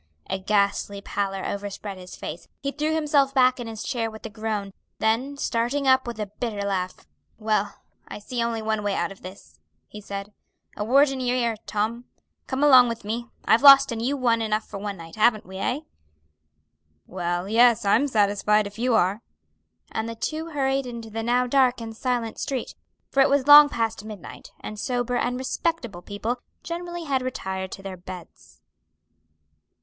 A 0.31 0.39
ghastly 0.39 0.99
pallor 0.99 1.45
overspread 1.45 1.99
his 1.99 2.15
face, 2.15 2.47
he 2.63 2.71
threw 2.71 2.95
himself 2.95 3.35
back 3.35 3.59
in 3.59 3.67
his 3.67 3.83
chair 3.83 4.09
with 4.09 4.25
a 4.25 4.31
groan, 4.31 4.73
then 4.97 5.37
starting 5.37 5.87
up 5.87 6.07
with 6.07 6.19
a 6.19 6.25
bitter 6.25 6.63
laugh, 6.67 7.05
"Well, 7.37 7.75
I 8.07 8.17
see 8.17 8.41
only 8.43 8.63
one 8.63 8.81
way 8.81 8.95
out 8.95 9.11
of 9.11 9.21
this," 9.21 9.59
he 9.87 10.01
said. 10.01 10.33
"A 10.75 10.83
word 10.83 11.11
in 11.11 11.19
your 11.19 11.37
ear, 11.37 11.55
Tom; 11.67 12.05
come 12.47 12.63
along 12.63 12.87
with 12.89 13.05
me. 13.05 13.27
I've 13.45 13.61
lost 13.61 13.91
and 13.91 14.01
you 14.01 14.17
won 14.17 14.41
enough 14.41 14.67
for 14.67 14.79
one 14.79 14.97
night; 14.97 15.17
haven't 15.17 15.45
we, 15.45 15.57
eh?" 15.59 15.81
"Well, 17.05 17.47
yes; 17.47 17.85
I'm 17.85 18.07
satisfied 18.07 18.65
if 18.65 18.79
you 18.79 18.95
are." 18.95 19.21
And 19.91 20.09
the 20.09 20.15
two 20.15 20.47
hurried 20.47 20.87
into 20.87 21.11
the 21.11 21.21
now 21.21 21.45
dark 21.45 21.79
and 21.79 21.95
silent 21.95 22.39
street, 22.39 22.73
for 23.11 23.21
it 23.21 23.29
was 23.29 23.45
long 23.45 23.69
past 23.69 24.03
midnight, 24.03 24.51
and 24.61 24.79
sober 24.79 25.15
and 25.15 25.37
respectable 25.37 26.01
people 26.01 26.39
generally 26.63 27.03
had 27.03 27.21
retired 27.21 27.71
to 27.73 27.83
their 27.83 27.97
beds. 27.97 28.61